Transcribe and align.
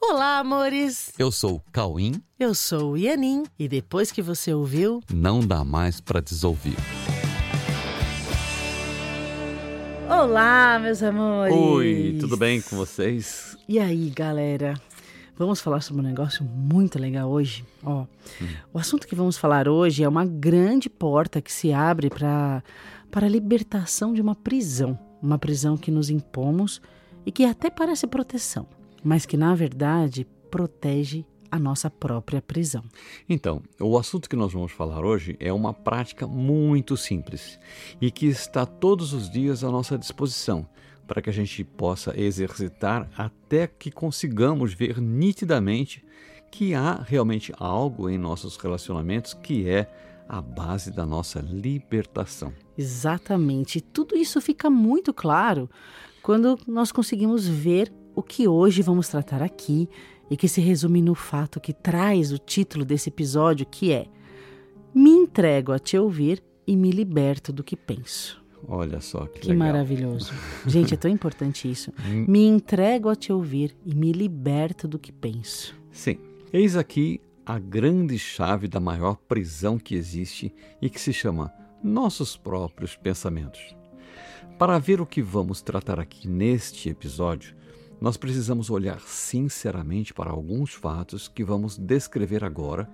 Olá, 0.00 0.38
amores! 0.38 1.12
Eu 1.18 1.30
sou 1.30 1.56
o 1.56 1.62
Cauim. 1.72 2.22
Eu 2.38 2.54
sou 2.54 2.92
o 2.92 2.96
Ianin. 2.96 3.44
E 3.58 3.68
depois 3.68 4.10
que 4.12 4.22
você 4.22 4.52
ouviu, 4.54 5.00
Não 5.12 5.40
dá 5.40 5.64
mais 5.64 6.00
pra 6.00 6.20
desouvir. 6.20 6.76
Olá, 10.08 10.78
meus 10.78 11.02
amores! 11.02 11.54
Oi, 11.54 12.16
tudo 12.20 12.36
bem 12.36 12.60
com 12.62 12.76
vocês? 12.76 13.56
E 13.68 13.78
aí, 13.78 14.08
galera? 14.10 14.74
Vamos 15.36 15.60
falar 15.60 15.80
sobre 15.80 16.02
um 16.02 16.06
negócio 16.08 16.44
muito 16.44 16.98
legal 16.98 17.30
hoje. 17.30 17.64
Ó, 17.84 18.06
o 18.72 18.78
assunto 18.78 19.06
que 19.06 19.14
vamos 19.14 19.36
falar 19.36 19.68
hoje 19.68 20.02
é 20.02 20.08
uma 20.08 20.24
grande 20.24 20.88
porta 20.88 21.40
que 21.40 21.52
se 21.52 21.72
abre 21.72 22.08
para 22.10 22.62
para 23.10 23.24
a 23.26 23.28
libertação 23.30 24.12
de 24.12 24.20
uma 24.20 24.34
prisão, 24.34 24.98
uma 25.22 25.38
prisão 25.38 25.78
que 25.78 25.90
nos 25.90 26.10
impomos 26.10 26.80
e 27.24 27.32
que 27.32 27.44
até 27.44 27.70
parece 27.70 28.06
proteção, 28.06 28.66
mas 29.02 29.26
que 29.26 29.36
na 29.36 29.54
verdade 29.54 30.26
protege 30.50 31.24
a 31.50 31.58
nossa 31.58 31.90
própria 31.90 32.42
prisão. 32.42 32.84
Então, 33.28 33.62
o 33.80 33.98
assunto 33.98 34.28
que 34.28 34.36
nós 34.36 34.52
vamos 34.52 34.72
falar 34.72 35.04
hoje 35.04 35.36
é 35.40 35.52
uma 35.52 35.72
prática 35.72 36.26
muito 36.26 36.96
simples 36.96 37.58
e 38.00 38.10
que 38.10 38.26
está 38.26 38.66
todos 38.66 39.12
os 39.12 39.30
dias 39.30 39.64
à 39.64 39.70
nossa 39.70 39.96
disposição 39.98 40.68
para 41.06 41.22
que 41.22 41.30
a 41.30 41.32
gente 41.32 41.64
possa 41.64 42.18
exercitar 42.20 43.08
até 43.16 43.66
que 43.66 43.90
consigamos 43.90 44.74
ver 44.74 45.00
nitidamente 45.00 46.04
que 46.50 46.74
há 46.74 46.94
realmente 46.94 47.52
algo 47.58 48.08
em 48.08 48.18
nossos 48.18 48.56
relacionamentos 48.56 49.32
que 49.32 49.68
é 49.68 49.90
a 50.28 50.42
base 50.42 50.90
da 50.90 51.06
nossa 51.06 51.40
libertação. 51.40 52.52
Exatamente. 52.76 53.80
Tudo 53.80 54.14
isso 54.16 54.40
fica 54.40 54.68
muito 54.68 55.14
claro 55.14 55.70
quando 56.22 56.58
nós 56.66 56.92
conseguimos 56.92 57.48
ver 57.48 57.90
o 58.18 58.22
que 58.22 58.48
hoje 58.48 58.82
vamos 58.82 59.06
tratar 59.08 59.40
aqui 59.44 59.88
e 60.28 60.36
que 60.36 60.48
se 60.48 60.60
resume 60.60 61.00
no 61.00 61.14
fato 61.14 61.60
que 61.60 61.72
traz 61.72 62.32
o 62.32 62.38
título 62.38 62.84
desse 62.84 63.10
episódio, 63.10 63.64
que 63.64 63.92
é 63.92 64.06
Me 64.92 65.10
entrego 65.10 65.70
a 65.70 65.78
te 65.78 65.96
ouvir 65.96 66.42
e 66.66 66.76
me 66.76 66.90
liberto 66.90 67.52
do 67.52 67.62
que 67.62 67.76
penso. 67.76 68.42
Olha 68.66 69.00
só 69.00 69.24
que, 69.26 69.38
Que 69.38 69.48
legal. 69.50 69.68
maravilhoso. 69.68 70.32
Gente, 70.66 70.94
é 70.94 70.96
tão 70.96 71.08
importante 71.08 71.70
isso. 71.70 71.92
Me 72.26 72.44
entrego 72.44 73.08
a 73.08 73.14
te 73.14 73.32
ouvir 73.32 73.76
e 73.86 73.94
me 73.94 74.10
liberto 74.10 74.88
do 74.88 74.98
que 74.98 75.12
penso. 75.12 75.76
Sim, 75.92 76.18
eis 76.52 76.74
aqui 76.74 77.20
a 77.46 77.56
grande 77.56 78.18
chave 78.18 78.66
da 78.66 78.80
maior 78.80 79.14
prisão 79.28 79.78
que 79.78 79.94
existe 79.94 80.52
e 80.82 80.90
que 80.90 81.00
se 81.00 81.12
chama 81.12 81.52
nossos 81.84 82.36
próprios 82.36 82.96
pensamentos. 82.96 83.76
Para 84.58 84.76
ver 84.80 85.00
o 85.00 85.06
que 85.06 85.22
vamos 85.22 85.62
tratar 85.62 86.00
aqui 86.00 86.26
neste 86.26 86.88
episódio, 86.88 87.54
nós 88.00 88.16
precisamos 88.16 88.70
olhar 88.70 89.00
sinceramente 89.00 90.14
para 90.14 90.30
alguns 90.30 90.72
fatos 90.72 91.28
que 91.28 91.42
vamos 91.42 91.76
descrever 91.76 92.44
agora 92.44 92.88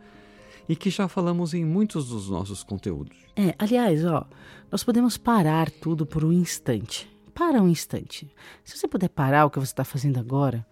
e 0.69 0.75
que 0.75 0.89
já 0.89 1.09
falamos 1.09 1.53
em 1.53 1.65
muitos 1.65 2.09
dos 2.09 2.31
nossos 2.31 2.63
conteúdos. 2.63 3.17
É, 3.37 3.55
aliás, 3.59 4.05
ó, 4.05 4.27
nós 4.71 4.83
podemos 4.83 5.19
parar 5.19 5.71
tudo 5.71 6.07
por 6.07 6.25
um 6.25 6.33
instante. 6.33 7.11
Para 7.35 7.61
um 7.61 7.69
instante. 7.69 8.33
Se 8.65 8.79
você 8.79 8.89
puder 8.89 9.09
parar 9.09 9.45
o 9.45 9.51
que 9.51 9.59
você 9.59 9.73
está 9.73 9.85
fazendo 9.85 10.19
agora, 10.19 10.67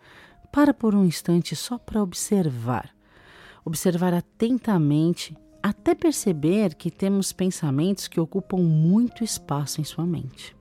para 0.51 0.73
por 0.73 0.95
um 0.95 1.05
instante 1.05 1.55
só 1.55 1.77
para 1.77 2.03
observar. 2.03 2.91
Observar 3.65 4.15
atentamente 4.15 5.37
até 5.63 5.95
perceber 5.95 6.75
que 6.75 6.91
temos 6.91 7.33
pensamentos 7.33 8.09
que 8.09 8.19
ocupam 8.19 8.59
muito 8.59 9.23
espaço 9.23 9.81
em 9.81 9.85
sua 9.85 10.05
mente. 10.05 10.57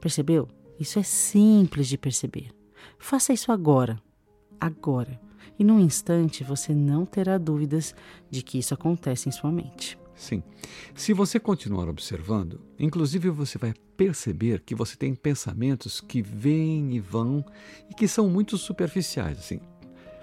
Percebeu? 0.00 0.48
Isso 0.78 0.98
é 0.98 1.02
simples 1.02 1.88
de 1.88 1.98
perceber. 1.98 2.59
Faça 2.98 3.32
isso 3.32 3.50
agora. 3.52 4.00
Agora. 4.60 5.20
E 5.58 5.64
num 5.64 5.80
instante 5.80 6.42
você 6.42 6.74
não 6.74 7.04
terá 7.04 7.38
dúvidas 7.38 7.94
de 8.30 8.42
que 8.42 8.58
isso 8.58 8.74
acontece 8.74 9.28
em 9.28 9.32
sua 9.32 9.50
mente. 9.50 9.98
Sim. 10.14 10.42
Se 10.94 11.14
você 11.14 11.40
continuar 11.40 11.88
observando, 11.88 12.60
inclusive 12.78 13.30
você 13.30 13.56
vai 13.56 13.72
perceber 13.96 14.60
que 14.60 14.74
você 14.74 14.96
tem 14.96 15.14
pensamentos 15.14 16.00
que 16.00 16.20
vêm 16.20 16.94
e 16.94 17.00
vão 17.00 17.44
e 17.88 17.94
que 17.94 18.06
são 18.06 18.28
muito 18.28 18.58
superficiais, 18.58 19.38
assim. 19.38 19.60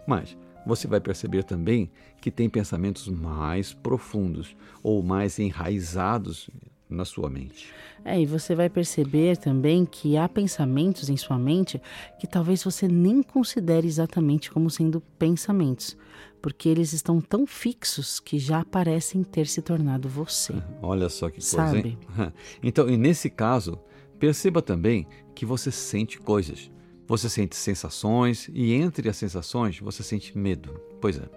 Mas 0.07 0.37
você 0.67 0.87
vai 0.87 0.99
perceber 0.99 1.43
também 1.43 1.89
que 2.21 2.29
tem 2.29 2.49
pensamentos 2.49 3.07
mais 3.07 3.73
profundos 3.73 4.55
ou 4.83 5.01
mais 5.01 5.39
enraizados 5.39 6.49
na 6.89 7.03
sua 7.05 7.29
mente. 7.29 7.73
É, 8.05 8.19
e 8.19 8.25
você 8.25 8.55
vai 8.55 8.69
perceber 8.69 9.37
também 9.37 9.85
que 9.85 10.15
há 10.17 10.27
pensamentos 10.29 11.09
em 11.09 11.17
sua 11.17 11.37
mente 11.37 11.81
que 12.19 12.27
talvez 12.27 12.63
você 12.63 12.87
nem 12.87 13.21
considere 13.21 13.87
exatamente 13.87 14.49
como 14.51 14.69
sendo 14.69 15.01
pensamentos, 15.19 15.97
porque 16.41 16.69
eles 16.69 16.93
estão 16.93 17.19
tão 17.19 17.45
fixos 17.45 18.19
que 18.19 18.39
já 18.39 18.63
parecem 18.63 19.23
ter 19.23 19.47
se 19.47 19.61
tornado 19.61 20.07
você. 20.07 20.53
Olha 20.81 21.09
só 21.09 21.29
que 21.29 21.41
coisa, 21.41 21.57
Sabe? 21.57 21.89
hein? 21.89 21.97
Então, 22.63 22.89
e 22.89 22.95
nesse 22.95 23.29
caso, 23.29 23.77
perceba 24.19 24.61
também 24.61 25.05
que 25.35 25.45
você 25.45 25.71
sente 25.71 26.17
coisas. 26.19 26.71
Você 27.07 27.29
sente 27.29 27.55
sensações 27.55 28.49
e 28.53 28.73
entre 28.73 29.07
as 29.09 29.15
sensações 29.15 29.79
você 29.79 30.03
sente 30.03 30.37
medo. 30.37 30.79
Pois 30.99 31.17
é. 31.17 31.29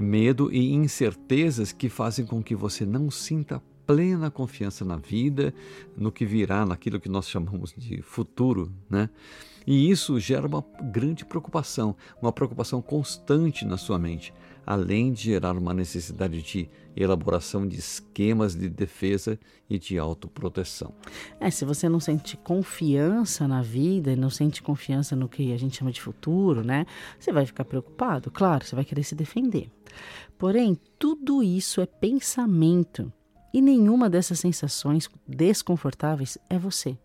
Medo 0.00 0.50
e 0.52 0.72
incertezas 0.72 1.72
que 1.72 1.88
fazem 1.88 2.24
com 2.24 2.42
que 2.42 2.54
você 2.54 2.86
não 2.86 3.10
sinta 3.10 3.60
plena 3.86 4.30
confiança 4.30 4.84
na 4.84 4.96
vida, 4.96 5.52
no 5.96 6.12
que 6.12 6.24
virá, 6.24 6.64
naquilo 6.64 7.00
que 7.00 7.08
nós 7.08 7.28
chamamos 7.28 7.74
de 7.76 8.00
futuro, 8.02 8.72
né? 8.88 9.08
E 9.66 9.90
isso 9.90 10.18
gera 10.18 10.46
uma 10.46 10.64
grande 10.90 11.24
preocupação, 11.24 11.94
uma 12.20 12.32
preocupação 12.32 12.82
constante 12.82 13.64
na 13.64 13.76
sua 13.76 13.98
mente, 13.98 14.34
além 14.66 15.12
de 15.12 15.24
gerar 15.24 15.56
uma 15.56 15.72
necessidade 15.72 16.42
de 16.42 16.68
elaboração 16.96 17.66
de 17.66 17.78
esquemas 17.78 18.54
de 18.54 18.68
defesa 18.68 19.38
e 19.68 19.78
de 19.78 19.98
autoproteção. 19.98 20.92
É, 21.40 21.50
se 21.50 21.64
você 21.64 21.88
não 21.88 22.00
sente 22.00 22.36
confiança 22.36 23.48
na 23.48 23.62
vida, 23.62 24.14
não 24.14 24.30
sente 24.30 24.62
confiança 24.62 25.16
no 25.16 25.28
que 25.28 25.52
a 25.52 25.56
gente 25.56 25.76
chama 25.76 25.92
de 25.92 26.00
futuro, 26.00 26.62
né? 26.62 26.84
Você 27.18 27.32
vai 27.32 27.46
ficar 27.46 27.64
preocupado, 27.64 28.30
claro, 28.30 28.64
você 28.64 28.74
vai 28.74 28.84
querer 28.84 29.04
se 29.04 29.14
defender. 29.14 29.70
Porém, 30.36 30.78
tudo 30.98 31.42
isso 31.42 31.80
é 31.80 31.86
pensamento. 31.86 33.12
E 33.52 33.60
nenhuma 33.60 34.08
dessas 34.08 34.40
sensações 34.40 35.10
desconfortáveis 35.28 36.38
é 36.48 36.58
você, 36.58 36.96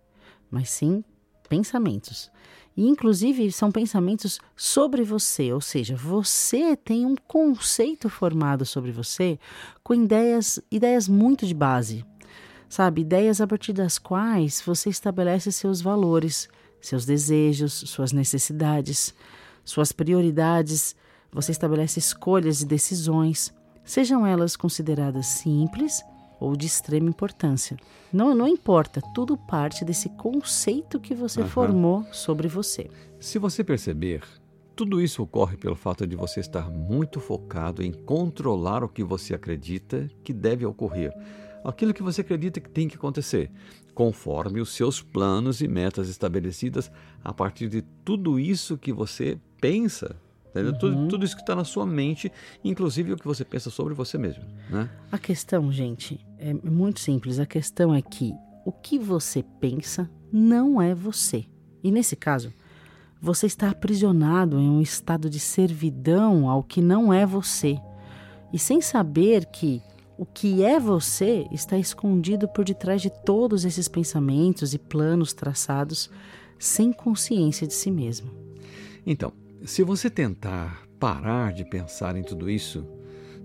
mas 0.50 0.70
sim 0.70 1.04
pensamentos. 1.50 2.32
E 2.76 2.88
inclusive 2.88 3.52
são 3.52 3.72
pensamentos 3.72 4.40
sobre 4.56 5.04
você, 5.04 5.52
ou 5.52 5.60
seja, 5.60 5.96
você 5.96 6.76
tem 6.76 7.06
um 7.06 7.16
conceito 7.16 8.08
formado 8.08 8.66
sobre 8.66 8.92
você 8.92 9.40
com 9.84 9.96
ideias, 9.96 10.60
ideias 10.72 11.08
muito 11.08 11.46
de 11.46 11.56
base. 11.56 12.06
Sabe, 12.70 13.02
ideias 13.02 13.42
a 13.42 13.48
partir 13.48 13.74
das 13.74 13.98
quais 13.98 14.62
você 14.66 14.90
estabelece 14.90 15.52
seus 15.52 15.82
valores, 15.82 16.48
seus 16.80 17.06
desejos, 17.06 17.74
suas 17.74 18.12
necessidades, 18.12 19.14
suas 19.64 19.92
prioridades, 19.92 20.96
você 21.32 21.52
estabelece 21.52 21.98
escolhas 21.98 22.62
e 22.62 22.66
decisões, 22.66 23.54
sejam 23.84 24.26
elas 24.26 24.56
consideradas 24.56 25.26
simples 25.28 26.04
ou 26.40 26.56
de 26.56 26.66
extrema 26.66 27.10
importância. 27.10 27.78
Não, 28.12 28.34
não 28.34 28.48
importa, 28.48 29.02
tudo 29.14 29.38
parte 29.38 29.84
desse 29.84 30.10
conceito 30.10 31.00
que 31.00 31.14
você 31.14 31.42
Aham. 31.42 31.50
formou 31.50 32.06
sobre 32.12 32.48
você. 32.48 32.90
Se 33.20 33.40
você 33.40 33.64
perceber, 33.64 34.22
tudo 34.76 35.02
isso 35.02 35.24
ocorre 35.24 35.58
pelo 35.58 35.76
fato 35.76 36.06
de 36.06 36.16
você 36.16 36.40
estar 36.40 36.70
muito 36.70 37.20
focado 37.20 37.82
em 37.82 37.92
controlar 37.92 38.84
o 38.84 38.90
que 38.90 39.04
você 39.04 39.34
acredita 39.34 40.08
que 40.24 40.32
deve 40.32 40.66
ocorrer, 40.66 41.12
aquilo 41.64 41.94
que 41.94 42.04
você 42.04 42.22
acredita 42.22 42.60
que 42.60 42.70
tem 42.70 42.88
que 42.88 42.96
acontecer, 42.96 43.50
conforme 43.96 44.62
os 44.62 44.70
seus 44.70 45.02
planos 45.02 45.62
e 45.62 45.68
metas 45.68 46.08
estabelecidas 46.08 46.92
a 47.24 47.34
partir 47.34 47.68
de 47.68 47.82
tudo 48.06 48.40
isso 48.40 48.78
que 48.78 48.94
você 48.94 49.40
pensa. 49.60 50.16
entendeu? 50.52 50.78
Tudo, 50.78 51.08
tudo 51.08 51.26
isso 51.26 51.36
que 51.36 51.42
está 51.42 51.56
na 51.56 51.64
sua 51.64 51.86
mente, 51.86 52.32
inclusive 52.64 53.14
o 53.14 53.18
que 53.18 53.26
você 53.26 53.44
pensa 53.44 53.72
sobre 53.72 53.96
você 53.96 54.18
mesmo. 54.18 54.44
Né? 54.70 54.88
A 55.12 55.18
questão, 55.18 55.72
gente, 55.72 56.24
é 56.38 56.54
muito 56.54 57.00
simples. 57.00 57.40
A 57.40 57.46
questão 57.46 57.94
é 57.94 58.02
que 58.02 58.34
o 58.66 58.72
que 58.72 59.00
você 59.00 59.44
pensa 59.60 60.10
não 60.32 60.82
é 60.82 60.94
você. 60.94 61.46
E 61.84 61.92
nesse 61.92 62.16
caso, 62.16 62.52
você 63.22 63.48
está 63.48 63.70
aprisionado 63.70 64.60
em 64.60 64.70
um 64.70 64.82
estado 64.82 65.30
de 65.30 65.40
servidão 65.40 66.50
ao 66.50 66.64
que 66.64 66.82
não 66.82 67.14
é 67.14 67.26
você. 67.26 67.80
E 68.54 68.60
sem 68.60 68.82
saber 68.82 69.46
que 69.46 69.82
o 70.18 70.26
que 70.26 70.64
é 70.64 70.80
você 70.80 71.48
está 71.52 71.78
escondido 71.78 72.48
por 72.48 72.66
detrás 72.66 73.02
de 73.02 73.10
todos 73.10 73.66
esses 73.66 73.88
pensamentos 73.88 74.74
e 74.74 74.80
planos 74.80 75.34
traçados 75.34 76.10
sem 76.58 76.92
consciência 76.92 77.68
de 77.68 77.74
si 77.74 77.92
mesmo. 77.92 78.32
Então, 79.06 79.32
se 79.64 79.84
você 79.84 80.10
tentar 80.10 80.84
parar 81.00 81.54
de 81.54 81.64
pensar 81.64 82.16
em 82.16 82.24
tudo 82.24 82.50
isso, 82.50 82.86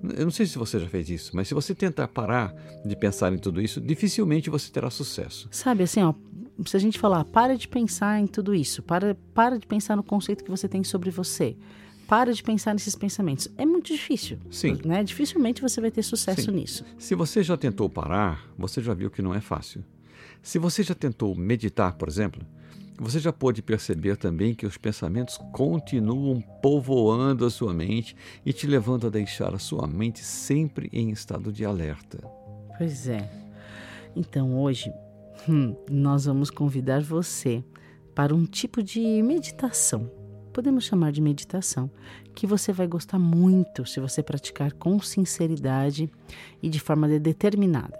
eu 0.03 0.25
não 0.25 0.31
sei 0.31 0.47
se 0.47 0.59
você 0.59 0.79
já 0.79 0.89
fez 0.89 1.09
isso, 1.09 1.31
mas 1.35 1.49
se 1.49 1.55
você 1.55 1.75
tentar 1.75 2.09
parar 2.09 2.55
de 2.85 2.97
pensar 2.97 3.33
em 3.33 3.39
tudo 3.39 3.61
isso, 3.61 3.81
dificilmente 3.81 4.51
você 4.51 4.71
terá 4.71 4.91
sucesso. 4.91 5.49
Sabe 5.51 5.85
assim, 5.85 6.03
ó, 6.03 6.13
se 6.67 6.77
a 6.77 6.81
gente 6.81 6.99
falar, 6.99 7.25
para 7.25 7.57
de 7.57 7.69
pensar 7.69 8.19
em 8.19 8.27
tudo 8.27 8.55
isso, 8.55 8.83
para, 8.83 9.17
para 9.33 9.59
de 9.59 9.67
pensar 9.67 9.97
no 9.97 10.03
conceito 10.03 10.43
que 10.43 10.51
você 10.51 10.69
tem 10.69 10.83
sobre 10.83 11.11
você, 11.11 11.57
para 12.07 12.33
de 12.33 12.43
pensar 12.43 12.75
nesses 12.75 12.95
pensamentos. 12.95 13.49
É 13.57 13.65
muito 13.65 13.93
difícil. 13.93 14.39
Sim. 14.51 14.79
Né? 14.85 15.03
Dificilmente 15.03 15.63
você 15.63 15.81
vai 15.81 15.91
ter 15.91 16.03
sucesso 16.03 16.43
Sim. 16.43 16.53
nisso. 16.53 16.85
Se 16.99 17.15
você 17.15 17.43
já 17.43 17.57
tentou 17.57 17.89
parar, 17.89 18.47
você 18.59 18.83
já 18.83 18.93
viu 18.93 19.11
que 19.11 19.23
não 19.23 19.35
é 19.35 19.41
fácil. 19.41 19.85
Se 20.43 20.59
você 20.59 20.83
já 20.83 20.95
tentou 20.95 21.35
meditar, 21.37 21.95
por 21.95 22.09
exemplo, 22.09 22.45
você 22.99 23.19
já 23.19 23.33
pôde 23.33 23.63
perceber 23.63 24.17
também 24.17 24.55
que 24.55 24.67
os 24.67 24.77
pensamentos 24.77 25.39
continuam 25.53 26.41
povoando 26.63 27.45
a 27.45 27.51
sua 27.51 27.73
mente 27.73 28.15
e 28.45 28.53
te 28.53 28.67
levando 28.67 29.07
a 29.07 29.11
deixar 29.11 29.55
a 29.55 29.59
sua 29.59 29.87
mente 29.87 30.25
sempre 30.25 30.89
em 30.93 31.11
estado 31.11 31.53
de 31.53 31.65
alerta. 31.65 32.19
Pois 32.77 33.09
é. 33.09 33.31
Então 34.15 34.61
hoje 34.61 34.93
hum, 35.49 35.75
nós 35.91 36.27
vamos 36.27 36.51
convidar 36.51 37.03
você 37.03 37.65
para 38.15 38.35
um 38.35 38.45
tipo 38.45 38.83
de 38.83 39.23
meditação. 39.23 40.11
Podemos 40.53 40.85
chamar 40.85 41.13
de 41.13 41.23
meditação, 41.23 41.91
que 42.35 42.47
você 42.47 42.73
vai 42.73 42.87
gostar 42.87 43.19
muito 43.19 43.87
se 43.87 44.01
você 44.01 44.23
praticar 44.23 44.73
com 44.73 45.01
sinceridade 45.01 46.11
e 46.63 46.69
de 46.69 46.79
forma 46.79 47.09
determinada. 47.19 47.99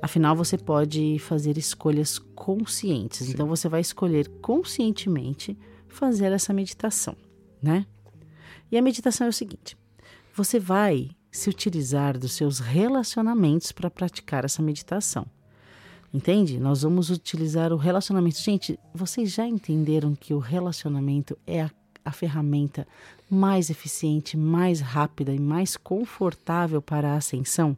Afinal, 0.00 0.36
você 0.36 0.56
pode 0.56 1.18
fazer 1.18 1.58
escolhas 1.58 2.18
conscientes. 2.18 3.26
Sim. 3.26 3.32
Então, 3.32 3.46
você 3.48 3.68
vai 3.68 3.80
escolher 3.80 4.28
conscientemente 4.40 5.58
fazer 5.88 6.32
essa 6.32 6.52
meditação, 6.52 7.16
né? 7.60 7.86
E 8.70 8.78
a 8.78 8.82
meditação 8.82 9.26
é 9.26 9.30
o 9.30 9.32
seguinte: 9.32 9.76
você 10.34 10.60
vai 10.60 11.10
se 11.30 11.50
utilizar 11.50 12.16
dos 12.18 12.32
seus 12.32 12.58
relacionamentos 12.58 13.72
para 13.72 13.90
praticar 13.90 14.44
essa 14.44 14.62
meditação. 14.62 15.26
Entende? 16.12 16.58
Nós 16.58 16.82
vamos 16.82 17.10
utilizar 17.10 17.72
o 17.72 17.76
relacionamento. 17.76 18.38
Gente, 18.38 18.78
vocês 18.94 19.30
já 19.30 19.46
entenderam 19.46 20.14
que 20.14 20.32
o 20.32 20.38
relacionamento 20.38 21.36
é 21.46 21.62
a, 21.62 21.70
a 22.02 22.12
ferramenta 22.12 22.86
mais 23.28 23.68
eficiente, 23.68 24.36
mais 24.36 24.80
rápida 24.80 25.34
e 25.34 25.38
mais 25.38 25.76
confortável 25.76 26.80
para 26.80 27.12
a 27.12 27.16
ascensão? 27.16 27.76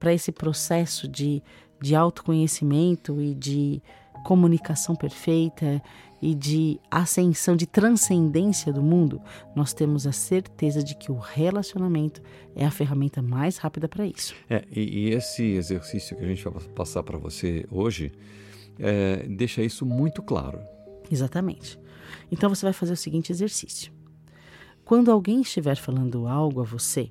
Para 0.00 0.12
esse 0.12 0.32
processo 0.32 1.06
de, 1.06 1.40
de 1.80 1.94
autoconhecimento 1.94 3.20
e 3.20 3.34
de 3.34 3.80
comunicação 4.24 4.96
perfeita 4.96 5.80
e 6.20 6.34
de 6.34 6.78
ascensão, 6.90 7.56
de 7.56 7.66
transcendência 7.66 8.72
do 8.72 8.82
mundo, 8.82 9.20
nós 9.54 9.72
temos 9.72 10.06
a 10.06 10.12
certeza 10.12 10.82
de 10.82 10.94
que 10.94 11.12
o 11.12 11.18
relacionamento 11.18 12.20
é 12.54 12.64
a 12.64 12.70
ferramenta 12.70 13.22
mais 13.22 13.56
rápida 13.56 13.88
para 13.88 14.06
isso. 14.06 14.34
É, 14.48 14.64
e, 14.70 14.80
e, 14.80 15.10
esse 15.10 15.42
exercício 15.42 16.16
que 16.16 16.24
a 16.24 16.26
gente 16.26 16.42
vai 16.44 16.52
passar 16.74 17.02
para 17.02 17.16
você 17.16 17.64
hoje 17.70 18.12
é, 18.78 19.26
deixa 19.28 19.62
isso 19.62 19.86
muito 19.86 20.22
claro. 20.22 20.60
Exatamente. 21.10 21.78
Então 22.30 22.48
você 22.48 22.66
vai 22.66 22.72
fazer 22.72 22.92
o 22.92 22.96
seguinte 22.96 23.32
exercício. 23.32 23.92
Quando 24.84 25.10
alguém 25.10 25.40
estiver 25.40 25.76
falando 25.76 26.26
algo 26.26 26.60
a 26.60 26.64
você, 26.64 27.10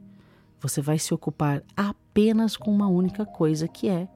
você 0.62 0.82
vai 0.82 1.00
se 1.00 1.14
ocupar 1.14 1.64
apenas 1.76 2.58
com 2.58 2.72
uma 2.72 2.88
única 2.88 3.26
coisa 3.26 3.68
que 3.68 3.88
é 3.88 4.08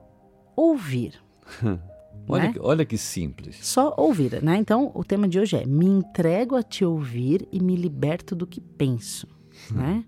ouvir. 0.56 1.14
Olha, 2.28 2.44
né? 2.44 2.54
que, 2.54 2.60
olha 2.60 2.86
que 2.86 2.98
simples. 2.98 3.58
Só 3.62 3.94
ouvir, 3.98 4.42
né? 4.42 4.56
Então, 4.56 4.92
o 4.94 5.04
tema 5.04 5.28
de 5.28 5.40
hoje 5.40 5.58
é: 5.58 5.66
me 5.66 5.86
entrego 5.86 6.56
a 6.56 6.64
te 6.64 6.86
ouvir 6.86 7.48
e 7.52 7.60
me 7.60 7.76
liberto 7.76 8.34
do 8.34 8.48
que 8.48 8.62
penso, 8.62 9.28
né? 9.70 10.06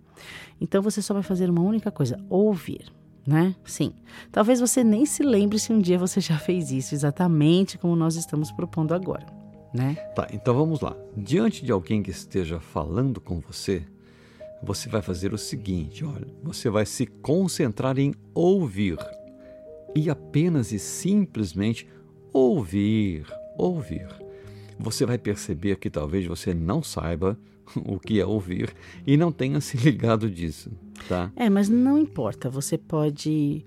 Então, 0.62 0.82
você 0.82 1.02
só 1.02 1.14
vai 1.14 1.24
fazer 1.24 1.50
uma 1.50 1.62
única 1.62 1.92
coisa: 1.92 2.18
ouvir, 2.30 2.86
né? 3.28 3.54
Sim. 3.66 3.94
Talvez 4.32 4.60
você 4.60 4.84
nem 4.84 5.06
se 5.06 5.24
lembre 5.24 5.60
se 5.60 5.74
um 5.74 5.82
dia 5.82 5.98
você 5.98 6.22
já 6.22 6.38
fez 6.38 6.72
isso, 6.72 6.96
exatamente 6.96 7.78
como 7.78 7.96
nós 7.96 8.16
estamos 8.16 8.52
propondo 8.52 8.94
agora, 8.94 9.26
né? 9.74 9.96
Tá, 10.16 10.28
então 10.32 10.56
vamos 10.56 10.80
lá. 10.80 10.96
Diante 11.18 11.66
de 11.66 11.72
alguém 11.72 12.02
que 12.02 12.12
esteja 12.12 12.62
falando 12.62 13.20
com 13.20 13.42
você, 13.42 13.86
você 14.66 14.90
vai 14.90 15.02
fazer 15.02 15.34
o 15.34 15.38
seguinte: 15.38 16.04
olha, 16.04 16.28
você 16.44 16.70
vai 16.70 16.86
se 16.86 17.06
concentrar 17.06 17.98
em 18.00 18.14
ouvir 18.34 18.98
e 19.96 20.10
apenas 20.10 20.72
e 20.72 20.80
simplesmente 20.80 21.88
ouvir, 22.34 23.26
ouvir. 23.58 24.08
Você 24.78 25.06
vai 25.06 25.18
perceber 25.18 25.78
que 25.78 25.90
talvez 25.90 26.26
você 26.26 26.54
não 26.54 26.84
saiba 26.84 27.38
o 27.86 28.00
que 28.00 28.20
é 28.20 28.26
ouvir 28.26 28.74
e 29.06 29.16
não 29.16 29.32
tenha 29.32 29.62
se 29.62 29.78
ligado 29.78 30.30
disso, 30.30 30.72
tá? 31.08 31.32
É, 31.36 31.50
mas 31.50 31.70
não 31.70 31.98
importa, 31.98 32.50
você 32.50 32.78
pode 32.78 33.64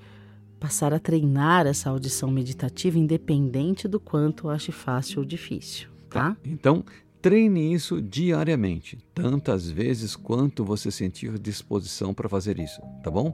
passar 0.61 0.93
a 0.93 0.99
treinar 0.99 1.67
essa 1.67 1.89
audição 1.89 2.31
meditativa 2.31 2.99
independente 2.99 3.87
do 3.87 4.01
quanto 4.01 4.49
ache 4.49 4.73
fácil 4.73 5.21
ou 5.21 5.25
difícil, 5.25 5.89
tá? 6.11 6.37
Então, 6.45 6.85
treine 7.21 7.73
isso 7.73 8.01
diariamente, 8.01 8.99
tantas 9.15 9.69
vezes 9.69 10.15
quanto 10.15 10.65
você 10.65 10.91
sentir 10.91 11.39
disposição 11.39 12.15
para 12.15 12.29
fazer 12.29 12.59
isso, 12.59 12.81
tá 13.03 13.11
bom? 13.11 13.33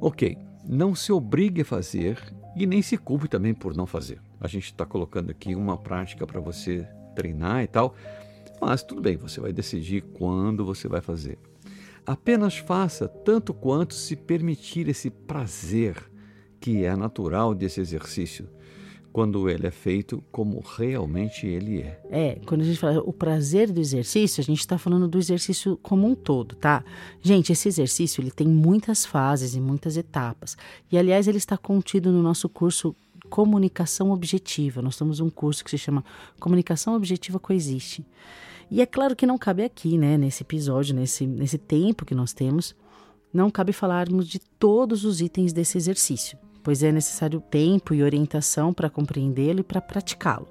Ok, 0.00 0.36
não 0.68 0.94
se 0.94 1.12
obrigue 1.12 1.62
a 1.62 1.64
fazer 1.64 2.22
e 2.56 2.66
nem 2.66 2.82
se 2.82 2.96
culpe 2.96 3.28
também 3.28 3.54
por 3.54 3.76
não 3.76 3.86
fazer. 3.86 4.20
A 4.40 4.48
gente 4.48 4.64
está 4.64 4.84
colocando 4.84 5.30
aqui 5.30 5.54
uma 5.54 5.76
prática 5.76 6.26
para 6.26 6.40
você 6.40 6.86
treinar 7.14 7.62
e 7.62 7.66
tal, 7.66 7.94
mas 8.60 8.82
tudo 8.82 9.00
bem, 9.00 9.16
você 9.16 9.40
vai 9.40 9.52
decidir 9.52 10.02
quando 10.02 10.64
você 10.64 10.88
vai 10.88 11.00
fazer. 11.00 11.38
Apenas 12.04 12.56
faça 12.56 13.06
tanto 13.06 13.52
quanto 13.52 13.94
se 13.94 14.16
permitir 14.16 14.88
esse 14.88 15.10
prazer 15.10 16.10
que 16.60 16.84
é 16.84 16.96
natural 16.96 17.54
desse 17.54 17.80
exercício, 17.80 18.48
quando 19.12 19.48
ele 19.48 19.66
é 19.66 19.70
feito 19.70 20.22
como 20.30 20.60
realmente 20.60 21.46
ele 21.46 21.80
é. 21.80 22.00
É, 22.10 22.40
quando 22.46 22.60
a 22.60 22.64
gente 22.64 22.78
fala 22.78 23.00
o 23.00 23.12
prazer 23.12 23.70
do 23.72 23.80
exercício, 23.80 24.40
a 24.40 24.44
gente 24.44 24.60
está 24.60 24.78
falando 24.78 25.08
do 25.08 25.18
exercício 25.18 25.78
como 25.82 26.06
um 26.06 26.14
todo, 26.14 26.54
tá? 26.54 26.84
Gente, 27.22 27.52
esse 27.52 27.68
exercício 27.68 28.20
ele 28.20 28.30
tem 28.30 28.46
muitas 28.46 29.04
fases 29.04 29.54
e 29.54 29.60
muitas 29.60 29.96
etapas. 29.96 30.56
E 30.90 30.98
aliás, 30.98 31.26
ele 31.26 31.38
está 31.38 31.56
contido 31.56 32.12
no 32.12 32.22
nosso 32.22 32.48
curso 32.48 32.94
Comunicação 33.28 34.10
Objetiva. 34.10 34.80
Nós 34.80 34.96
temos 34.96 35.20
um 35.20 35.28
curso 35.28 35.64
que 35.64 35.70
se 35.70 35.78
chama 35.78 36.04
Comunicação 36.38 36.94
Objetiva 36.94 37.38
Coexiste. 37.38 38.06
E 38.70 38.80
é 38.80 38.86
claro 38.86 39.16
que 39.16 39.26
não 39.26 39.38
cabe 39.38 39.64
aqui, 39.64 39.96
né, 39.96 40.18
nesse 40.18 40.42
episódio, 40.42 40.94
nesse, 40.94 41.26
nesse 41.26 41.56
tempo 41.56 42.04
que 42.04 42.14
nós 42.14 42.32
temos, 42.32 42.74
não 43.32 43.50
cabe 43.50 43.72
falarmos 43.72 44.28
de 44.28 44.38
todos 44.38 45.04
os 45.04 45.20
itens 45.20 45.52
desse 45.52 45.78
exercício 45.78 46.38
pois 46.68 46.82
é 46.82 46.92
necessário 46.92 47.40
tempo 47.40 47.94
e 47.94 48.02
orientação 48.02 48.74
para 48.74 48.90
compreendê-lo 48.90 49.60
e 49.60 49.64
para 49.64 49.80
praticá-lo. 49.80 50.46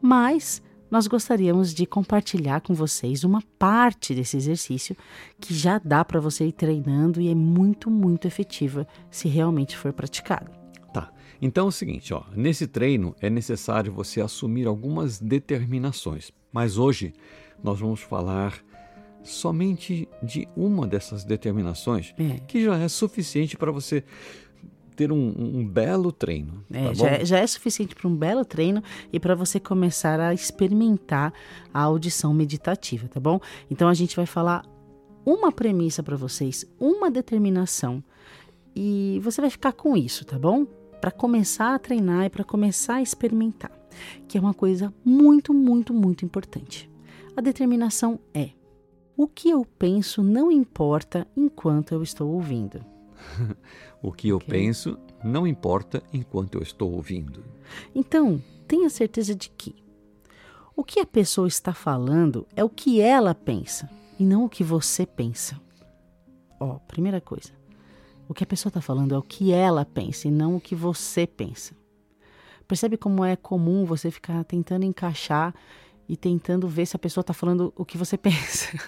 Mas 0.00 0.62
nós 0.88 1.08
gostaríamos 1.08 1.74
de 1.74 1.84
compartilhar 1.84 2.60
com 2.60 2.74
vocês 2.74 3.24
uma 3.24 3.42
parte 3.58 4.14
desse 4.14 4.36
exercício 4.36 4.96
que 5.40 5.52
já 5.52 5.80
dá 5.84 6.04
para 6.04 6.20
você 6.20 6.46
ir 6.46 6.52
treinando 6.52 7.20
e 7.20 7.28
é 7.28 7.34
muito, 7.34 7.90
muito 7.90 8.24
efetiva 8.24 8.86
se 9.10 9.26
realmente 9.26 9.76
for 9.76 9.92
praticado. 9.92 10.48
Tá. 10.94 11.10
Então 11.42 11.64
é 11.64 11.68
o 11.70 11.72
seguinte, 11.72 12.14
ó, 12.14 12.22
nesse 12.36 12.68
treino 12.68 13.16
é 13.20 13.28
necessário 13.28 13.92
você 13.92 14.20
assumir 14.20 14.68
algumas 14.68 15.18
determinações, 15.18 16.30
mas 16.52 16.78
hoje 16.78 17.12
nós 17.64 17.80
vamos 17.80 17.98
falar 18.00 18.54
somente 19.24 20.08
de 20.22 20.46
uma 20.56 20.86
dessas 20.86 21.24
determinações 21.24 22.14
É. 22.16 22.38
que 22.46 22.62
já 22.64 22.78
é 22.78 22.86
suficiente 22.86 23.56
para 23.56 23.72
você 23.72 24.04
ter 24.98 25.12
um, 25.12 25.32
um 25.38 25.64
belo 25.64 26.10
treino. 26.10 26.64
É, 26.72 26.88
tá 26.88 26.94
já, 26.94 27.08
é- 27.08 27.24
já 27.24 27.38
é 27.38 27.46
suficiente 27.46 27.94
para 27.94 28.08
um 28.08 28.16
belo 28.16 28.44
treino 28.44 28.82
e 29.12 29.20
para 29.20 29.36
você 29.36 29.60
começar 29.60 30.18
a 30.18 30.34
experimentar 30.34 31.32
a 31.72 31.82
audição 31.82 32.34
meditativa, 32.34 33.06
tá 33.06 33.20
bom? 33.20 33.38
Então 33.70 33.88
a 33.88 33.94
gente 33.94 34.16
vai 34.16 34.26
falar 34.26 34.64
uma 35.24 35.52
premissa 35.52 36.02
para 36.02 36.16
vocês, 36.16 36.64
uma 36.80 37.08
determinação 37.12 38.02
e 38.74 39.20
você 39.22 39.40
vai 39.40 39.50
ficar 39.50 39.72
com 39.72 39.96
isso, 39.96 40.24
tá 40.24 40.36
bom? 40.36 40.64
Para 41.00 41.12
começar 41.12 41.76
a 41.76 41.78
treinar 41.78 42.24
e 42.24 42.30
para 42.30 42.42
começar 42.42 42.94
a 42.96 43.02
experimentar, 43.02 43.70
que 44.26 44.36
é 44.36 44.40
uma 44.40 44.52
coisa 44.54 44.92
muito, 45.04 45.54
muito, 45.54 45.94
muito 45.94 46.24
importante. 46.24 46.90
A 47.36 47.40
determinação 47.40 48.18
é: 48.34 48.50
o 49.16 49.28
que 49.28 49.48
eu 49.48 49.64
penso 49.78 50.24
não 50.24 50.50
importa 50.50 51.24
enquanto 51.36 51.92
eu 51.92 52.02
estou 52.02 52.32
ouvindo. 52.32 52.84
O 54.00 54.12
que 54.12 54.28
eu 54.28 54.38
penso 54.38 54.96
não 55.24 55.44
importa 55.44 56.00
enquanto 56.12 56.54
eu 56.54 56.62
estou 56.62 56.92
ouvindo. 56.92 57.44
Então, 57.92 58.40
tenha 58.68 58.88
certeza 58.88 59.34
de 59.34 59.50
que 59.50 59.74
o 60.76 60.84
que 60.84 61.00
a 61.00 61.06
pessoa 61.06 61.48
está 61.48 61.74
falando 61.74 62.46
é 62.54 62.62
o 62.62 62.68
que 62.68 63.00
ela 63.00 63.34
pensa 63.34 63.90
e 64.16 64.24
não 64.24 64.44
o 64.44 64.48
que 64.48 64.62
você 64.62 65.04
pensa. 65.04 65.60
Ó, 66.60 66.78
primeira 66.86 67.20
coisa. 67.20 67.50
O 68.28 68.34
que 68.34 68.44
a 68.44 68.46
pessoa 68.46 68.70
está 68.70 68.80
falando 68.80 69.14
é 69.14 69.18
o 69.18 69.22
que 69.22 69.52
ela 69.52 69.84
pensa 69.84 70.28
e 70.28 70.30
não 70.30 70.54
o 70.54 70.60
que 70.60 70.76
você 70.76 71.26
pensa. 71.26 71.74
Percebe 72.68 72.96
como 72.96 73.24
é 73.24 73.34
comum 73.34 73.84
você 73.84 74.10
ficar 74.10 74.44
tentando 74.44 74.84
encaixar 74.84 75.54
e 76.08 76.16
tentando 76.16 76.68
ver 76.68 76.86
se 76.86 76.94
a 76.94 76.98
pessoa 76.98 77.22
está 77.22 77.32
falando 77.32 77.72
o 77.74 77.84
que 77.84 77.98
você 77.98 78.16
pensa. 78.18 78.78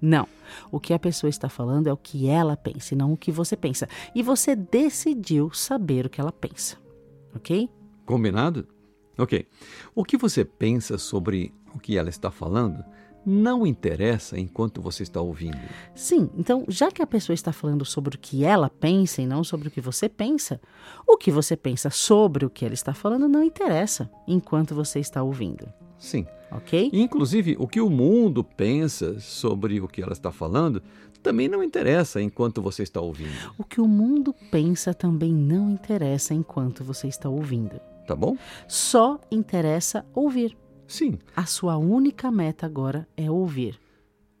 Não. 0.00 0.28
O 0.70 0.78
que 0.78 0.92
a 0.92 0.98
pessoa 0.98 1.30
está 1.30 1.48
falando 1.48 1.86
é 1.86 1.92
o 1.92 1.96
que 1.96 2.28
ela 2.28 2.56
pensa 2.56 2.94
e 2.94 2.96
não 2.96 3.12
o 3.12 3.16
que 3.16 3.32
você 3.32 3.56
pensa. 3.56 3.88
E 4.14 4.22
você 4.22 4.54
decidiu 4.54 5.50
saber 5.52 6.06
o 6.06 6.10
que 6.10 6.20
ela 6.20 6.32
pensa. 6.32 6.76
Ok? 7.34 7.68
Combinado? 8.04 8.66
Ok. 9.18 9.46
O 9.94 10.04
que 10.04 10.16
você 10.16 10.44
pensa 10.44 10.98
sobre 10.98 11.52
o 11.74 11.78
que 11.78 11.96
ela 11.96 12.08
está 12.08 12.30
falando 12.30 12.84
não 13.26 13.66
interessa 13.66 14.38
enquanto 14.38 14.80
você 14.80 15.02
está 15.02 15.20
ouvindo. 15.20 15.58
Sim, 15.96 16.30
então, 16.36 16.64
já 16.68 16.92
que 16.92 17.02
a 17.02 17.06
pessoa 17.06 17.34
está 17.34 17.52
falando 17.52 17.84
sobre 17.84 18.14
o 18.14 18.18
que 18.18 18.44
ela 18.44 18.70
pensa 18.70 19.20
e 19.20 19.26
não 19.26 19.42
sobre 19.42 19.66
o 19.66 19.70
que 19.70 19.80
você 19.80 20.08
pensa, 20.08 20.60
o 21.04 21.16
que 21.16 21.32
você 21.32 21.56
pensa 21.56 21.90
sobre 21.90 22.46
o 22.46 22.50
que 22.50 22.64
ela 22.64 22.74
está 22.74 22.94
falando 22.94 23.28
não 23.28 23.42
interessa 23.42 24.08
enquanto 24.28 24.76
você 24.76 25.00
está 25.00 25.24
ouvindo. 25.24 25.66
Sim. 25.98 26.26
Ok? 26.50 26.90
Inclusive, 26.92 27.56
o 27.58 27.66
que 27.66 27.80
o 27.80 27.90
mundo 27.90 28.44
pensa 28.44 29.18
sobre 29.18 29.80
o 29.80 29.88
que 29.88 30.02
ela 30.02 30.12
está 30.12 30.30
falando 30.30 30.82
também 31.22 31.48
não 31.48 31.62
interessa 31.62 32.22
enquanto 32.22 32.62
você 32.62 32.84
está 32.84 33.00
ouvindo. 33.00 33.34
O 33.58 33.64
que 33.64 33.80
o 33.80 33.88
mundo 33.88 34.32
pensa 34.50 34.94
também 34.94 35.32
não 35.32 35.70
interessa 35.70 36.32
enquanto 36.32 36.84
você 36.84 37.08
está 37.08 37.28
ouvindo. 37.28 37.80
Tá 38.06 38.14
bom? 38.14 38.36
Só 38.68 39.18
interessa 39.30 40.06
ouvir. 40.14 40.56
Sim. 40.86 41.18
A 41.34 41.44
sua 41.44 41.76
única 41.76 42.30
meta 42.30 42.64
agora 42.64 43.08
é 43.16 43.28
ouvir. 43.28 43.80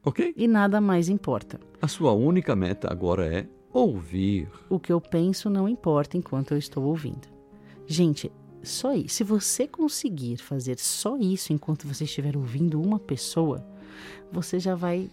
Ok? 0.04 0.32
E 0.36 0.46
nada 0.46 0.80
mais 0.80 1.08
importa. 1.08 1.58
A 1.82 1.88
sua 1.88 2.12
única 2.12 2.54
meta 2.54 2.88
agora 2.88 3.26
é 3.26 3.48
ouvir. 3.72 4.48
O 4.70 4.78
que 4.78 4.92
eu 4.92 5.00
penso 5.00 5.50
não 5.50 5.68
importa 5.68 6.16
enquanto 6.16 6.52
eu 6.52 6.58
estou 6.58 6.84
ouvindo. 6.84 7.26
Gente, 7.84 8.30
só 8.68 8.92
isso. 8.92 9.16
Se 9.16 9.24
você 9.24 9.66
conseguir 9.66 10.36
fazer 10.38 10.78
só 10.78 11.16
isso 11.16 11.52
enquanto 11.52 11.86
você 11.86 12.04
estiver 12.04 12.36
ouvindo 12.36 12.80
uma 12.80 12.98
pessoa, 12.98 13.66
você 14.30 14.58
já 14.58 14.74
vai 14.74 15.10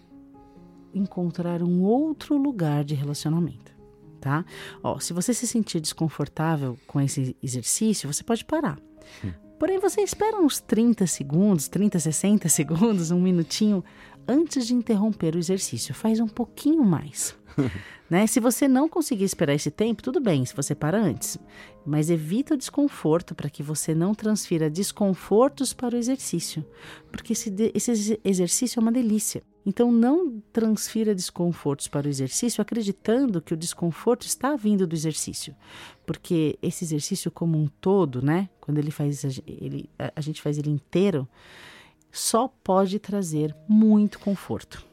encontrar 0.94 1.62
um 1.62 1.82
outro 1.82 2.36
lugar 2.36 2.84
de 2.84 2.94
relacionamento, 2.94 3.72
tá? 4.20 4.44
Ó, 4.82 4.98
se 4.98 5.12
você 5.12 5.34
se 5.34 5.46
sentir 5.46 5.80
desconfortável 5.80 6.78
com 6.86 7.00
esse 7.00 7.36
exercício, 7.42 8.12
você 8.12 8.22
pode 8.22 8.44
parar. 8.44 8.78
Hum. 9.24 9.32
Porém, 9.58 9.78
você 9.78 10.02
espera 10.02 10.36
uns 10.36 10.60
30 10.60 11.06
segundos, 11.06 11.68
30, 11.68 11.98
60 11.98 12.48
segundos, 12.50 13.10
um 13.10 13.20
minutinho 13.20 13.84
antes 14.26 14.66
de 14.66 14.74
interromper 14.74 15.34
o 15.34 15.38
exercício. 15.38 15.94
Faz 15.94 16.20
um 16.20 16.28
pouquinho 16.28 16.84
mais. 16.84 17.36
né? 18.08 18.26
Se 18.26 18.40
você 18.40 18.68
não 18.68 18.88
conseguir 18.88 19.24
esperar 19.24 19.54
esse 19.54 19.70
tempo, 19.70 20.02
tudo 20.02 20.20
bem, 20.20 20.44
se 20.44 20.54
você 20.54 20.74
para 20.74 20.98
antes. 20.98 21.38
Mas 21.84 22.10
evita 22.10 22.54
o 22.54 22.56
desconforto 22.56 23.34
para 23.34 23.50
que 23.50 23.62
você 23.62 23.94
não 23.94 24.14
transfira 24.14 24.70
desconfortos 24.70 25.72
para 25.72 25.94
o 25.94 25.98
exercício. 25.98 26.64
Porque 27.10 27.32
esse, 27.32 27.52
esse 27.74 28.20
exercício 28.24 28.78
é 28.78 28.82
uma 28.82 28.92
delícia. 28.92 29.42
Então, 29.66 29.90
não 29.90 30.42
transfira 30.52 31.14
desconfortos 31.14 31.88
para 31.88 32.06
o 32.06 32.10
exercício 32.10 32.60
acreditando 32.60 33.40
que 33.40 33.54
o 33.54 33.56
desconforto 33.56 34.26
está 34.26 34.56
vindo 34.56 34.86
do 34.86 34.94
exercício. 34.94 35.56
Porque 36.04 36.58
esse 36.60 36.84
exercício 36.84 37.30
como 37.30 37.58
um 37.58 37.66
todo, 37.66 38.20
né? 38.20 38.48
Quando 38.60 38.78
ele 38.78 38.90
faz, 38.90 39.24
ele, 39.46 39.88
a 40.14 40.20
gente 40.20 40.42
faz 40.42 40.58
ele 40.58 40.70
inteiro, 40.70 41.26
só 42.12 42.46
pode 42.46 42.98
trazer 42.98 43.56
muito 43.66 44.18
conforto. 44.18 44.84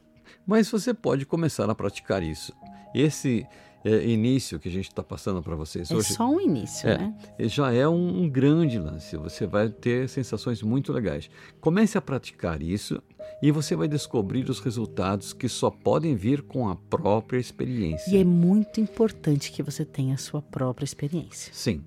Mas 0.51 0.70
você 0.70 0.93
pode 0.93 1.25
começar 1.25 1.70
a 1.70 1.74
praticar 1.74 2.22
isso. 2.22 2.51
Esse 2.93 3.48
é, 3.86 4.05
início 4.05 4.60
que 4.60 4.67
a 4.67 4.72
gente 4.72 4.89
está 4.89 5.01
passando 5.01 5.41
para 5.41 5.55
vocês 5.55 5.89
é 5.89 5.96
hoje. 5.96 6.12
É 6.12 6.13
só 6.13 6.29
um 6.29 6.41
início, 6.41 6.89
é, 6.89 6.98
né? 6.98 7.15
Já 7.39 7.72
é 7.72 7.88
um, 7.88 8.24
um, 8.24 8.29
grande 8.29 8.77
lance. 8.77 9.15
Você 9.15 9.48
vai 9.48 9.70
ter 9.70 10.10
sensações 10.10 10.62
muito 10.62 10.91
legais. 10.91 11.29
Comece 11.62 11.98
a 11.98 12.01
praticar 12.01 12.62
isso 12.62 13.01
e 13.41 13.50
você 13.50 13.77
vai 13.77 13.88
descobrir 13.88 14.50
os 14.50 14.60
resultados 14.60 15.31
que 15.31 15.48
só 15.48 15.72
podem 15.72 16.17
vir 16.17 16.41
com 16.41 16.67
a 16.67 16.75
própria 16.75 17.39
experiência. 17.39 18.12
E 18.12 18.17
é 18.17 18.24
muito 18.25 18.81
importante 18.81 19.53
que 19.53 19.63
você 19.63 19.86
tenha 19.86 20.15
a 20.15 20.17
sua 20.17 20.41
própria 20.41 20.84
experiência. 20.84 21.53
Sim. 21.53 21.81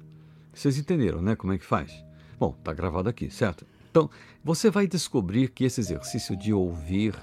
Vocês 0.55 0.79
entenderam, 0.79 1.21
né? 1.21 1.37
Como 1.37 1.53
é 1.53 1.59
que 1.59 1.67
faz? 1.67 2.03
Bom, 2.41 2.57
tá 2.65 2.73
gravado 2.73 3.11
aqui, 3.11 3.29
certo? 3.29 3.67
Então, 3.91 4.09
você 4.43 4.71
vai 4.71 4.87
descobrir 4.87 5.51
que 5.51 5.65
esse 5.65 5.83
exercício 5.83 6.35
de 6.35 6.51
ouvir 6.51 7.15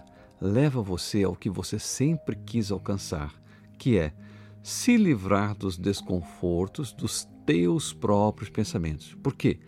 leva 0.42 0.82
você 0.82 1.24
ao 1.24 1.36
que 1.36 1.50
você 1.50 1.78
sempre 1.78 2.36
quis 2.36 2.72
alcançar, 2.72 3.40
que 3.78 3.98
é 3.98 4.12
se 4.64 4.98
livrar 4.98 5.56
dos 5.56 5.78
desconfortos 5.78 6.92
dos 6.92 7.28
teus 7.46 7.94
próprios 7.94 8.50
pensamentos. 8.50 9.16
Por 9.22 9.36
quê? 9.36 9.60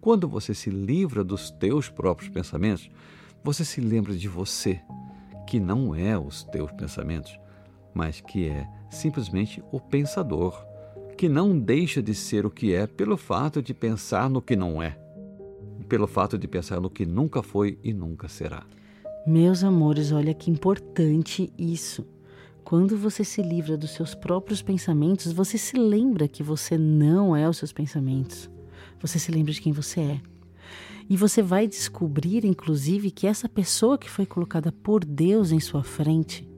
Quando 0.00 0.28
você 0.28 0.54
se 0.54 0.70
livra 0.70 1.24
dos 1.24 1.50
teus 1.50 1.88
próprios 1.88 2.30
pensamentos, 2.30 2.88
você 3.42 3.64
se 3.64 3.80
lembra 3.80 4.14
de 4.14 4.28
você, 4.28 4.80
que 5.46 5.58
não 5.58 5.94
é 5.94 6.16
os 6.16 6.44
teus 6.44 6.70
pensamentos, 6.72 7.38
mas 7.92 8.20
que 8.20 8.48
é 8.48 8.66
simplesmente 8.90 9.62
o 9.72 9.80
pensador, 9.80 10.64
que 11.16 11.28
não 11.28 11.58
deixa 11.58 12.02
de 12.02 12.14
ser 12.14 12.46
o 12.46 12.50
que 12.50 12.72
é 12.72 12.86
pelo 12.86 13.16
fato 13.16 13.60
de 13.62 13.74
pensar 13.74 14.30
no 14.30 14.42
que 14.42 14.56
não 14.56 14.82
é, 14.82 14.98
pelo 15.88 16.06
fato 16.06 16.38
de 16.38 16.48
pensar 16.48 16.80
no 16.80 16.90
que 16.90 17.04
nunca 17.04 17.42
foi 17.42 17.78
e 17.82 17.92
nunca 17.92 18.28
será. 18.28 18.64
Meus 19.24 19.62
amores, 19.62 20.10
olha 20.10 20.34
que 20.34 20.50
importante 20.50 21.52
isso. 21.56 22.04
Quando 22.64 22.98
você 22.98 23.22
se 23.22 23.40
livra 23.40 23.76
dos 23.76 23.92
seus 23.92 24.16
próprios 24.16 24.62
pensamentos, 24.62 25.30
você 25.30 25.56
se 25.56 25.76
lembra 25.76 26.26
que 26.26 26.42
você 26.42 26.76
não 26.76 27.36
é 27.36 27.48
os 27.48 27.56
seus 27.56 27.72
pensamentos. 27.72 28.50
Você 29.00 29.20
se 29.20 29.30
lembra 29.30 29.52
de 29.52 29.60
quem 29.60 29.72
você 29.72 30.00
é. 30.00 30.20
E 31.08 31.16
você 31.16 31.40
vai 31.40 31.68
descobrir, 31.68 32.44
inclusive, 32.44 33.12
que 33.12 33.28
essa 33.28 33.48
pessoa 33.48 33.96
que 33.96 34.10
foi 34.10 34.26
colocada 34.26 34.72
por 34.72 35.04
Deus 35.04 35.52
em 35.52 35.60
sua 35.60 35.84
frente 35.84 36.48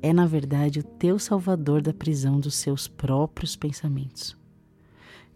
é, 0.00 0.12
na 0.12 0.26
verdade, 0.26 0.78
o 0.78 0.84
teu 0.84 1.18
salvador 1.18 1.82
da 1.82 1.92
prisão 1.92 2.38
dos 2.38 2.54
seus 2.54 2.86
próprios 2.86 3.56
pensamentos. 3.56 4.36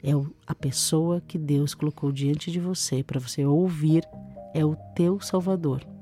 É 0.00 0.10
a 0.46 0.54
pessoa 0.54 1.20
que 1.26 1.38
Deus 1.38 1.74
colocou 1.74 2.12
diante 2.12 2.52
de 2.52 2.60
você 2.60 3.02
para 3.02 3.18
você 3.18 3.44
ouvir, 3.44 4.04
é 4.54 4.64
o 4.64 4.76
teu 4.94 5.18
salvador 5.20 5.97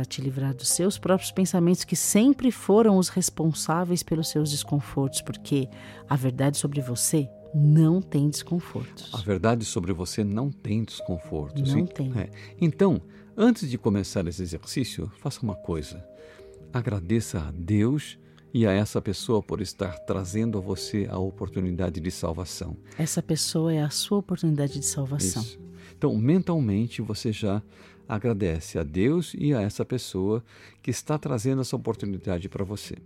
para 0.00 0.04
te 0.06 0.22
livrar 0.22 0.54
dos 0.54 0.68
seus 0.68 0.96
próprios 0.96 1.30
pensamentos 1.30 1.84
que 1.84 1.94
sempre 1.94 2.50
foram 2.50 2.96
os 2.96 3.10
responsáveis 3.10 4.02
pelos 4.02 4.28
seus 4.28 4.50
desconfortos, 4.50 5.20
porque 5.20 5.68
a 6.08 6.16
verdade 6.16 6.56
sobre 6.56 6.80
você 6.80 7.28
não 7.54 8.00
tem 8.00 8.30
desconfortos. 8.30 9.10
A 9.12 9.18
verdade 9.18 9.62
sobre 9.66 9.92
você 9.92 10.24
não 10.24 10.50
tem 10.50 10.84
desconfortos. 10.84 11.74
Não 11.74 11.84
tem. 11.84 12.18
É. 12.18 12.30
Então, 12.58 13.02
antes 13.36 13.68
de 13.68 13.76
começar 13.76 14.26
esse 14.26 14.42
exercício, 14.42 15.12
faça 15.20 15.42
uma 15.42 15.54
coisa. 15.54 16.02
Agradeça 16.72 17.38
a 17.38 17.50
Deus 17.50 18.18
e 18.54 18.66
a 18.66 18.72
essa 18.72 19.02
pessoa 19.02 19.42
por 19.42 19.60
estar 19.60 19.98
trazendo 20.06 20.56
a 20.56 20.60
você 20.62 21.06
a 21.10 21.18
oportunidade 21.18 22.00
de 22.00 22.10
salvação. 22.10 22.74
Essa 22.96 23.22
pessoa 23.22 23.70
é 23.70 23.82
a 23.82 23.90
sua 23.90 24.16
oportunidade 24.16 24.78
de 24.78 24.86
salvação. 24.86 25.42
Isso. 25.42 25.60
Então, 26.00 26.16
mentalmente, 26.16 27.02
você 27.02 27.30
já 27.30 27.62
agradece 28.08 28.78
a 28.78 28.82
Deus 28.82 29.34
e 29.36 29.52
a 29.52 29.60
essa 29.60 29.84
pessoa 29.84 30.42
que 30.82 30.90
está 30.90 31.18
trazendo 31.18 31.60
essa 31.60 31.76
oportunidade 31.76 32.48
para 32.48 32.64
você. 32.64 32.96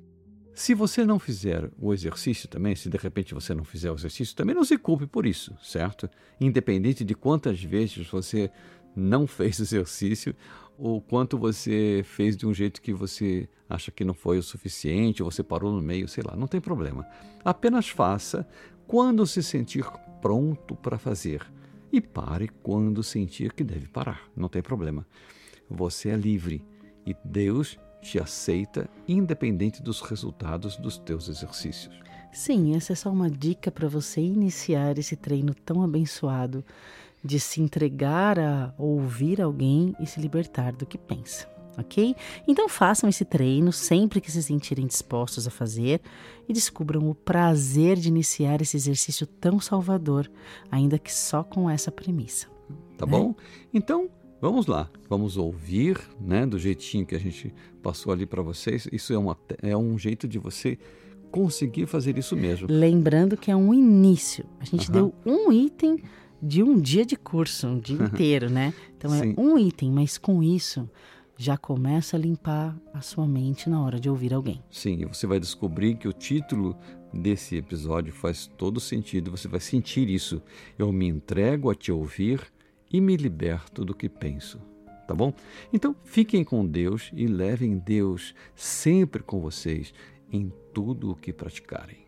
Se 0.54 0.74
você 0.74 1.04
não 1.04 1.18
fizer 1.18 1.68
o 1.80 1.92
exercício 1.92 2.48
também, 2.48 2.76
se 2.76 2.88
de 2.88 2.96
repente 2.96 3.34
você 3.34 3.52
não 3.52 3.64
fizer 3.64 3.90
o 3.90 3.96
exercício, 3.96 4.36
também 4.36 4.54
não 4.54 4.62
se 4.62 4.78
culpe 4.78 5.08
por 5.08 5.26
isso, 5.26 5.52
certo? 5.60 6.08
Independente 6.40 7.04
de 7.04 7.16
quantas 7.16 7.60
vezes 7.60 8.06
você 8.06 8.48
não 8.94 9.26
fez 9.26 9.58
o 9.58 9.62
exercício 9.64 10.32
ou 10.78 11.00
quanto 11.00 11.36
você 11.36 12.02
fez 12.04 12.36
de 12.36 12.46
um 12.46 12.54
jeito 12.54 12.80
que 12.80 12.92
você 12.92 13.48
acha 13.68 13.90
que 13.90 14.04
não 14.04 14.14
foi 14.14 14.38
o 14.38 14.42
suficiente, 14.42 15.20
ou 15.20 15.32
você 15.32 15.42
parou 15.42 15.72
no 15.72 15.82
meio, 15.82 16.06
sei 16.06 16.22
lá, 16.24 16.36
não 16.36 16.46
tem 16.46 16.60
problema. 16.60 17.04
Apenas 17.44 17.88
faça 17.88 18.46
quando 18.86 19.26
se 19.26 19.42
sentir 19.42 19.84
pronto 20.22 20.76
para 20.76 20.96
fazer 20.96 21.44
e 21.96 22.00
pare 22.00 22.48
quando 22.48 23.04
sentir 23.04 23.52
que 23.52 23.62
deve 23.62 23.86
parar, 23.86 24.28
não 24.36 24.48
tem 24.48 24.60
problema. 24.60 25.06
Você 25.70 26.08
é 26.08 26.16
livre 26.16 26.64
e 27.06 27.14
Deus 27.24 27.78
te 28.02 28.18
aceita 28.18 28.90
independente 29.06 29.80
dos 29.80 30.00
resultados 30.00 30.76
dos 30.76 30.98
teus 30.98 31.28
exercícios. 31.28 31.94
Sim, 32.32 32.74
essa 32.74 32.94
é 32.94 32.96
só 32.96 33.10
uma 33.10 33.30
dica 33.30 33.70
para 33.70 33.86
você 33.86 34.20
iniciar 34.20 34.98
esse 34.98 35.14
treino 35.14 35.54
tão 35.54 35.84
abençoado 35.84 36.64
de 37.24 37.38
se 37.38 37.62
entregar 37.62 38.40
a 38.40 38.74
ouvir 38.76 39.40
alguém 39.40 39.94
e 40.00 40.06
se 40.06 40.20
libertar 40.20 40.72
do 40.72 40.84
que 40.84 40.98
pensa 40.98 41.53
ok? 41.78 42.14
Então 42.46 42.68
façam 42.68 43.08
esse 43.08 43.24
treino 43.24 43.72
sempre 43.72 44.20
que 44.20 44.30
se 44.30 44.42
sentirem 44.42 44.86
dispostos 44.86 45.46
a 45.46 45.50
fazer 45.50 46.00
e 46.48 46.52
descubram 46.52 47.08
o 47.08 47.14
prazer 47.14 47.96
de 47.96 48.08
iniciar 48.08 48.60
esse 48.60 48.76
exercício 48.76 49.26
tão 49.26 49.60
salvador, 49.60 50.30
ainda 50.70 50.98
que 50.98 51.12
só 51.12 51.42
com 51.42 51.68
essa 51.68 51.90
premissa. 51.90 52.48
Tá 52.96 53.06
né? 53.06 53.12
bom? 53.12 53.34
Então 53.72 54.08
vamos 54.40 54.66
lá, 54.66 54.90
vamos 55.08 55.36
ouvir, 55.36 55.98
né, 56.20 56.46
do 56.46 56.58
jeitinho 56.58 57.06
que 57.06 57.14
a 57.14 57.20
gente 57.20 57.52
passou 57.82 58.12
ali 58.12 58.26
para 58.26 58.42
vocês. 58.42 58.86
Isso 58.92 59.12
é, 59.12 59.18
uma, 59.18 59.36
é 59.62 59.76
um 59.76 59.98
jeito 59.98 60.28
de 60.28 60.38
você 60.38 60.78
conseguir 61.30 61.86
fazer 61.86 62.16
isso 62.16 62.36
mesmo. 62.36 62.68
Lembrando 62.70 63.36
que 63.36 63.50
é 63.50 63.56
um 63.56 63.74
início. 63.74 64.44
A 64.60 64.64
gente 64.64 64.90
deu 64.90 65.12
um 65.26 65.50
item 65.50 65.98
de 66.40 66.62
um 66.62 66.78
dia 66.78 67.04
de 67.04 67.16
curso, 67.16 67.66
um 67.66 67.78
dia 67.78 67.96
inteiro, 68.04 68.48
né? 68.50 68.72
Então 68.96 69.12
é 69.14 69.20
Sim. 69.20 69.34
um 69.36 69.58
item, 69.58 69.90
mas 69.90 70.18
com 70.18 70.42
isso 70.42 70.88
já 71.36 71.56
começa 71.56 72.16
a 72.16 72.20
limpar 72.20 72.76
a 72.92 73.00
sua 73.00 73.26
mente 73.26 73.68
na 73.68 73.82
hora 73.82 73.98
de 73.98 74.08
ouvir 74.08 74.32
alguém. 74.32 74.62
Sim, 74.70 75.00
e 75.00 75.04
você 75.04 75.26
vai 75.26 75.40
descobrir 75.40 75.96
que 75.96 76.06
o 76.08 76.12
título 76.12 76.76
desse 77.12 77.56
episódio 77.56 78.12
faz 78.12 78.46
todo 78.46 78.80
sentido, 78.80 79.30
você 79.30 79.48
vai 79.48 79.60
sentir 79.60 80.08
isso. 80.08 80.42
Eu 80.78 80.92
me 80.92 81.06
entrego 81.06 81.70
a 81.70 81.74
te 81.74 81.90
ouvir 81.92 82.40
e 82.92 83.00
me 83.00 83.16
liberto 83.16 83.84
do 83.84 83.94
que 83.94 84.08
penso. 84.08 84.60
tá 85.06 85.14
bom? 85.14 85.32
Então 85.72 85.94
fiquem 86.04 86.44
com 86.44 86.64
Deus 86.66 87.10
e 87.14 87.26
levem 87.26 87.78
Deus 87.78 88.34
sempre 88.54 89.22
com 89.22 89.40
vocês 89.40 89.92
em 90.30 90.52
tudo 90.72 91.10
o 91.10 91.14
que 91.16 91.32
praticarem. 91.32 92.04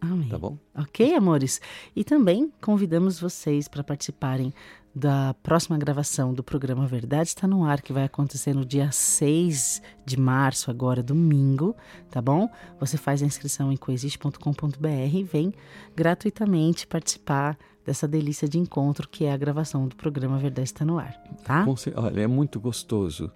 Amém. 0.00 0.28
Tá 0.28 0.38
bom? 0.38 0.58
Ok, 0.74 1.14
amores? 1.14 1.60
E 1.96 2.04
também 2.04 2.52
convidamos 2.60 3.18
vocês 3.18 3.66
para 3.68 3.82
participarem 3.82 4.52
da 4.94 5.34
próxima 5.42 5.76
gravação 5.76 6.32
do 6.32 6.44
programa 6.44 6.86
Verdade 6.86 7.28
está 7.28 7.48
no 7.48 7.64
ar, 7.64 7.82
que 7.82 7.92
vai 7.92 8.04
acontecer 8.04 8.54
no 8.54 8.64
dia 8.64 8.92
6 8.92 9.82
de 10.06 10.18
março, 10.18 10.70
agora 10.70 11.02
domingo, 11.02 11.74
tá 12.10 12.22
bom? 12.22 12.48
Você 12.78 12.96
faz 12.96 13.20
a 13.22 13.26
inscrição 13.26 13.72
em 13.72 13.76
coexiste.com.br 13.76 14.88
e 15.12 15.24
vem 15.24 15.52
gratuitamente 15.96 16.86
participar 16.86 17.58
dessa 17.84 18.06
delícia 18.06 18.48
de 18.48 18.58
encontro 18.58 19.08
que 19.08 19.24
é 19.24 19.32
a 19.32 19.36
gravação 19.36 19.88
do 19.88 19.96
programa 19.96 20.38
Verdade 20.38 20.68
está 20.68 20.84
no 20.84 20.98
ar, 20.98 21.12
tá? 21.44 21.64
Olha, 21.96 22.20
é 22.20 22.26
muito 22.26 22.60
gostoso 22.60 23.32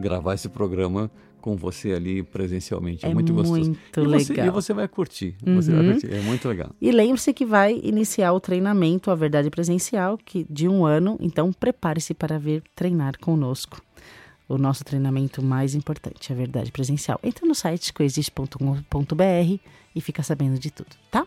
gravar 0.00 0.34
esse 0.34 0.48
programa 0.48 1.10
com 1.40 1.56
você 1.56 1.92
ali 1.92 2.22
presencialmente. 2.22 3.04
É, 3.04 3.10
é 3.10 3.14
muito 3.14 3.32
gostoso. 3.32 3.70
Muito 3.70 4.00
e 4.00 4.06
legal. 4.06 4.20
Você, 4.20 4.40
e 4.40 4.50
você 4.50 4.72
vai 4.72 4.88
curtir. 4.88 5.34
Você 5.44 5.72
uhum. 5.72 5.76
vai 5.76 5.92
curtir. 5.92 6.14
É 6.14 6.20
muito 6.20 6.48
legal. 6.48 6.70
E 6.80 6.92
lembre-se 6.92 7.32
que 7.32 7.44
vai 7.44 7.80
iniciar 7.82 8.32
o 8.32 8.40
treinamento 8.40 9.10
A 9.10 9.14
Verdade 9.14 9.50
Presencial, 9.50 10.18
que 10.18 10.46
de 10.48 10.68
um 10.68 10.84
ano. 10.84 11.16
Então, 11.20 11.52
prepare-se 11.52 12.14
para 12.14 12.38
vir 12.38 12.62
treinar 12.74 13.18
conosco. 13.18 13.82
O 14.48 14.58
nosso 14.58 14.84
treinamento 14.84 15.42
mais 15.42 15.74
importante, 15.76 16.32
a 16.32 16.36
verdade 16.36 16.72
presencial. 16.72 17.20
Entra 17.22 17.46
no 17.46 17.54
site 17.54 17.92
coexiste.com.br 17.92 19.60
e 19.94 20.00
fica 20.00 20.24
sabendo 20.24 20.58
de 20.58 20.72
tudo, 20.72 20.88
tá? 21.08 21.24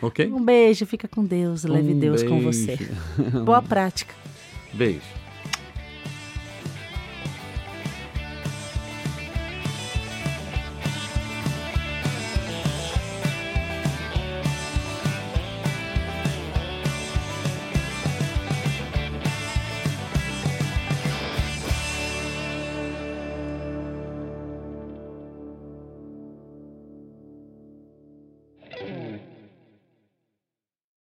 Ok. 0.00 0.32
Um 0.32 0.42
beijo, 0.42 0.86
fica 0.86 1.06
com 1.06 1.24
Deus, 1.24 1.64
leve 1.64 1.92
um 1.92 1.98
Deus 1.98 2.22
beijo. 2.22 2.34
com 2.34 2.40
você. 2.40 2.78
Boa 3.44 3.60
prática. 3.60 4.14
Beijo. 4.72 5.17